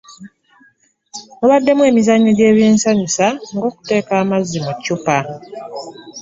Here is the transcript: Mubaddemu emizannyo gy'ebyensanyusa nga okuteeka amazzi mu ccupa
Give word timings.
Mubaddemu 1.39 1.81
emizannyo 1.91 2.31
gy'ebyensanyusa 2.37 3.25
nga 3.53 3.65
okuteeka 3.69 4.13
amazzi 4.23 4.57
mu 4.65 4.71
ccupa 4.79 5.17